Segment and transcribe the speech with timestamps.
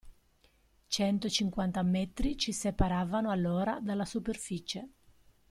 [0.87, 4.87] Centocinquanta metri ci separavano allora dalla superficie.